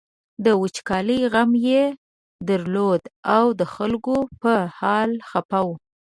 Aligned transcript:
د 0.45 0.47
وچکالۍ 0.61 1.21
غم 1.33 1.51
یې 1.67 1.83
درلود 2.49 3.03
او 3.35 3.45
د 3.59 3.61
خلکو 3.75 4.15
په 4.41 4.53
حال 4.77 5.11
خپه 5.29 5.59
و. 5.65 5.67